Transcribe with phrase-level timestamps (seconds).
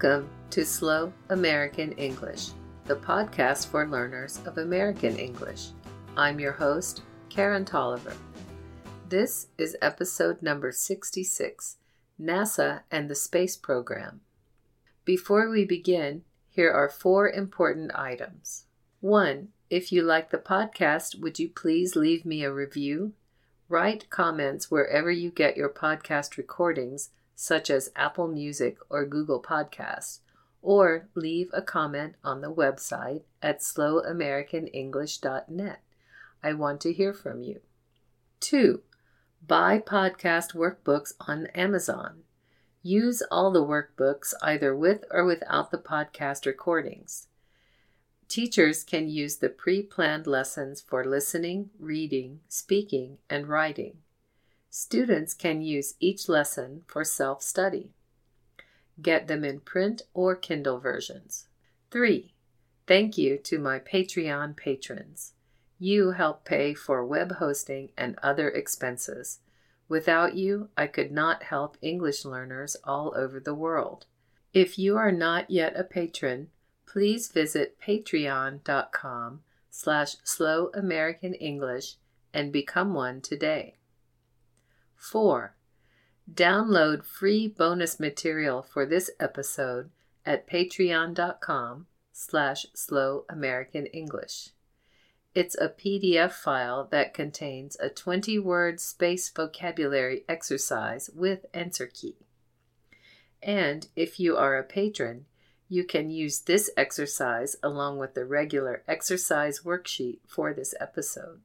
[0.00, 2.50] Welcome to Slow American English,
[2.84, 5.70] the podcast for learners of American English.
[6.16, 8.16] I'm your host, Karen Tolliver.
[9.08, 11.78] This is episode number 66
[12.20, 14.20] NASA and the Space Program.
[15.04, 18.66] Before we begin, here are four important items.
[19.00, 23.14] One, if you like the podcast, would you please leave me a review?
[23.68, 27.10] Write comments wherever you get your podcast recordings,
[27.40, 30.18] such as Apple Music or Google Podcasts,
[30.60, 35.80] or leave a comment on the website at slowamericanenglish.net.
[36.42, 37.60] I want to hear from you.
[38.40, 38.82] Two,
[39.46, 42.24] buy podcast workbooks on Amazon.
[42.82, 47.28] Use all the workbooks either with or without the podcast recordings.
[48.26, 53.98] Teachers can use the pre planned lessons for listening, reading, speaking, and writing.
[54.70, 57.92] Students can use each lesson for self study.
[59.00, 61.48] Get them in print or Kindle versions.
[61.90, 62.34] 3.
[62.86, 65.32] Thank you to my Patreon patrons.
[65.78, 69.38] You help pay for web hosting and other expenses.
[69.88, 74.04] Without you, I could not help English learners all over the world.
[74.52, 76.48] If you are not yet a patron,
[76.86, 81.94] please visit patreon.com slash slow American English
[82.34, 83.77] and become one today.
[84.98, 85.54] 4.
[86.32, 89.90] Download free bonus material for this episode
[90.26, 94.50] at patreon.com slash slow American English.
[95.34, 102.16] It's a PDF file that contains a 20 word space vocabulary exercise with answer key.
[103.42, 105.26] And if you are a patron,
[105.68, 111.42] you can use this exercise along with the regular exercise worksheet for this episode.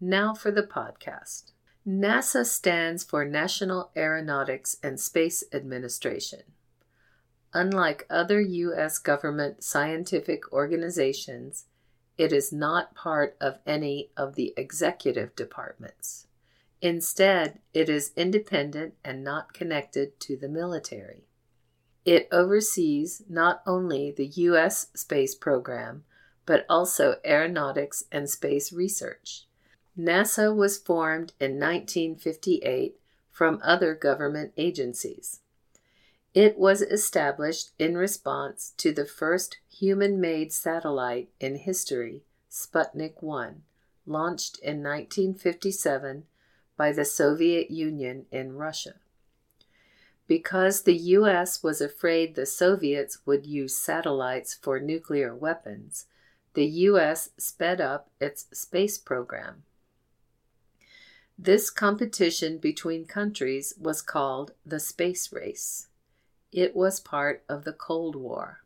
[0.00, 1.52] Now for the podcast.
[1.86, 6.40] NASA stands for National Aeronautics and Space Administration.
[7.52, 8.98] Unlike other U.S.
[8.98, 11.66] government scientific organizations,
[12.16, 16.26] it is not part of any of the executive departments.
[16.80, 21.24] Instead, it is independent and not connected to the military.
[22.04, 24.88] It oversees not only the U.S.
[24.94, 26.04] space program,
[26.46, 29.46] but also aeronautics and space research.
[29.98, 32.96] NASA was formed in 1958
[33.30, 35.40] from other government agencies.
[36.34, 43.62] It was established in response to the first human made satellite in history, Sputnik 1,
[44.04, 46.24] launched in 1957
[46.76, 48.94] by the Soviet Union in Russia.
[50.26, 51.62] Because the U.S.
[51.62, 56.06] was afraid the Soviets would use satellites for nuclear weapons,
[56.54, 57.30] the U.S.
[57.38, 59.62] sped up its space program.
[61.38, 65.88] This competition between countries was called the space race.
[66.52, 68.60] It was part of the Cold War.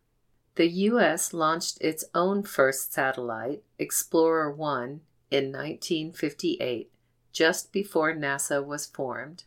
[0.57, 1.33] The U.S.
[1.33, 6.91] launched its own first satellite, Explorer 1, in 1958,
[7.33, 9.45] just before NASA was formed.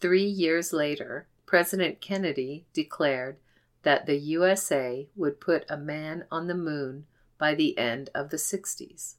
[0.00, 3.36] Three years later, President Kennedy declared
[3.82, 7.06] that the USA would put a man on the moon
[7.38, 9.16] by the end of the 60s.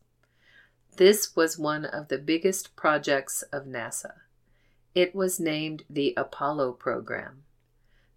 [0.97, 4.13] This was one of the biggest projects of NASA.
[4.93, 7.43] It was named the Apollo program.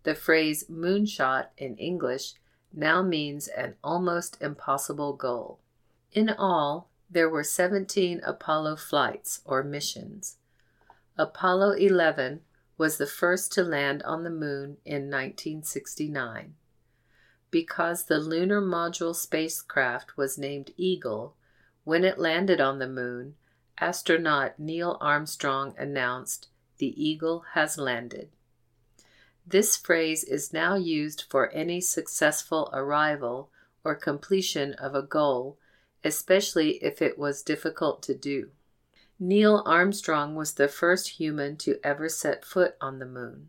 [0.05, 2.35] The phrase moonshot in English
[2.73, 5.59] now means an almost impossible goal.
[6.13, 10.37] In all, there were 17 Apollo flights or missions.
[11.17, 12.43] Apollo 11
[12.77, 16.55] was the first to land on the moon in 1969.
[17.51, 21.35] Because the lunar module spacecraft was named Eagle,
[21.89, 23.35] when it landed on the moon,
[23.81, 28.29] astronaut Neil Armstrong announced, The Eagle has landed.
[29.47, 33.51] This phrase is now used for any successful arrival
[33.85, 35.57] or completion of a goal,
[36.05, 38.51] especially if it was difficult to do.
[39.19, 43.49] Neil Armstrong was the first human to ever set foot on the moon.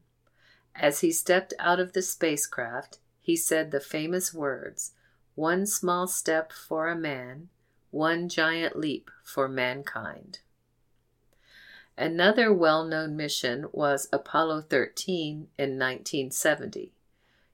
[0.74, 4.94] As he stepped out of the spacecraft, he said the famous words,
[5.36, 7.50] One small step for a man,
[7.92, 10.40] one giant leap for mankind.
[11.98, 16.94] Another well known mission was Apollo 13 in 1970.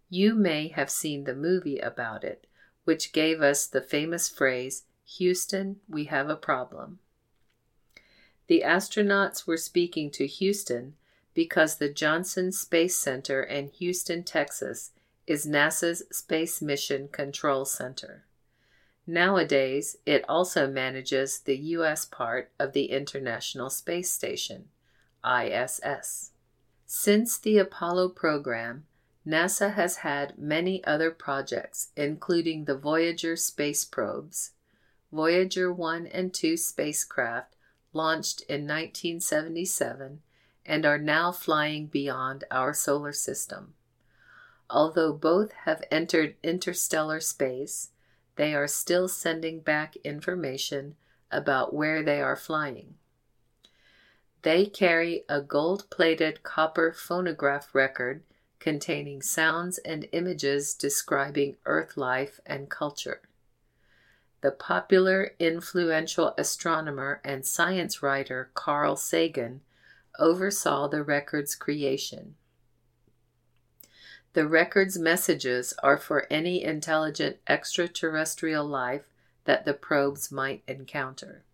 [0.09, 2.45] You may have seen the movie about it,
[2.83, 4.83] which gave us the famous phrase,
[5.17, 6.99] Houston, we have a problem.
[8.47, 10.95] The astronauts were speaking to Houston
[11.33, 14.91] because the Johnson Space Center in Houston, Texas
[15.25, 18.25] is NASA's Space Mission Control Center.
[19.07, 22.05] Nowadays, it also manages the U.S.
[22.05, 24.69] part of the International Space Station,
[25.23, 26.31] ISS.
[26.87, 28.85] Since the Apollo program,
[29.25, 34.51] NASA has had many other projects, including the Voyager space probes.
[35.11, 37.55] Voyager 1 and 2 spacecraft
[37.93, 40.21] launched in 1977
[40.65, 43.73] and are now flying beyond our solar system.
[44.69, 47.89] Although both have entered interstellar space,
[48.35, 50.95] they are still sending back information
[51.31, 52.95] about where they are flying.
[54.41, 58.23] They carry a gold plated copper phonograph record
[58.59, 63.21] containing sounds and images describing Earth life and culture.
[64.41, 69.61] The popular, influential astronomer and science writer Carl Sagan
[70.19, 72.35] oversaw the record's creation.
[74.35, 79.07] The record's messages are for any intelligent extraterrestrial life
[79.45, 81.45] that the probes might encounter.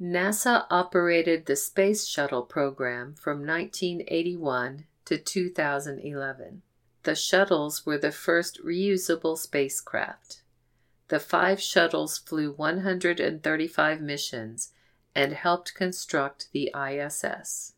[0.00, 6.62] NASA operated the Space Shuttle program from 1981 to 2011.
[7.02, 10.40] The shuttles were the first reusable spacecraft.
[11.08, 14.72] The five shuttles flew 135 missions
[15.14, 17.74] and helped construct the ISS.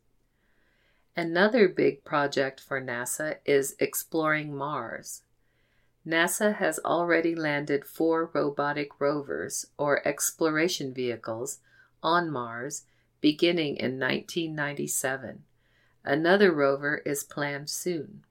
[1.17, 5.23] Another big project for NASA is exploring Mars.
[6.07, 11.59] NASA has already landed four robotic rovers, or exploration vehicles,
[12.03, 12.85] on Mars
[13.21, 15.45] beginning in 1997.
[16.05, 18.25] Another rover is planned soon.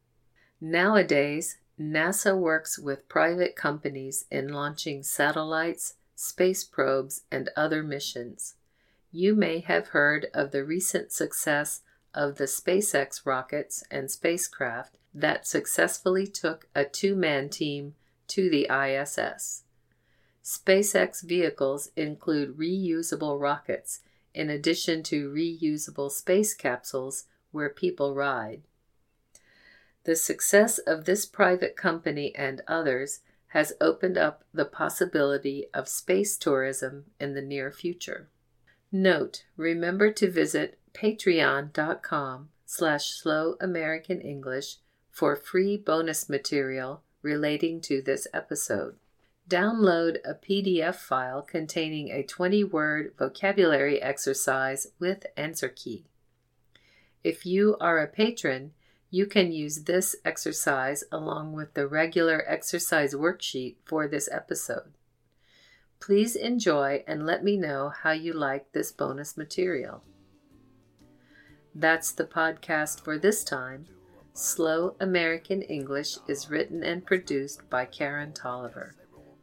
[0.60, 8.56] Nowadays, NASA works with private companies in launching satellites, space probes, and other missions.
[9.12, 11.82] You may have heard of the recent success
[12.14, 17.96] of the SpaceX rockets and spacecraft that successfully took a two man team
[18.28, 19.64] to the ISS.
[20.44, 24.00] SpaceX vehicles include reusable rockets
[24.34, 28.62] in addition to reusable space capsules where people ride.
[30.04, 36.38] The success of this private company and others has opened up the possibility of space
[36.38, 38.30] tourism in the near future.
[38.92, 44.78] Note, remember to visit patreon.com slash slow American English
[45.10, 48.96] for free bonus material relating to this episode.
[49.50, 56.06] Download a PDF file containing a 20 word vocabulary exercise with answer key.
[57.24, 58.72] If you are a patron,
[59.10, 64.94] you can use this exercise along with the regular exercise worksheet for this episode.
[66.00, 70.02] Please enjoy and let me know how you like this bonus material.
[71.74, 73.86] That's the podcast for this time.
[74.34, 78.94] Slow American English is written and produced by Karen Tolliver.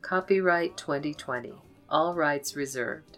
[0.03, 1.55] Copyright 2020.
[1.89, 3.17] All rights reserved.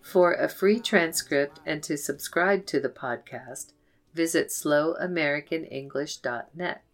[0.00, 3.72] For a free transcript and to subscribe to the podcast,
[4.14, 6.84] visit slowamericanenglish.net.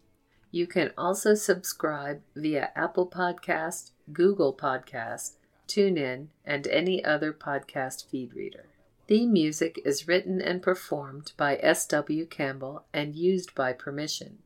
[0.50, 5.36] You can also subscribe via Apple Podcast, Google Podcast,
[5.68, 8.71] TuneIn, and any other podcast feed reader.
[9.08, 12.26] Theme music is written and performed by S.W.
[12.26, 14.38] Campbell and used by permission.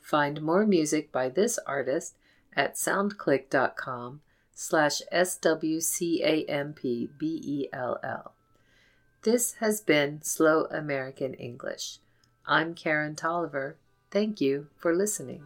[0.00, 2.16] Find more music by this artist
[2.54, 4.20] at soundclick.com
[4.54, 5.54] slash S-W-C-A-M-P-B-E-L-L.
[9.22, 11.98] This has been Slow American English.
[12.44, 13.76] I'm Karen Tolliver.
[14.10, 15.44] Thank you for listening.